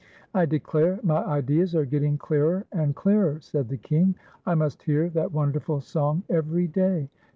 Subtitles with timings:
[0.31, 4.15] "1 declare my ideas are getting clearer and clearer," said the King,"
[4.47, 7.07] I must hear that wonderful song every day.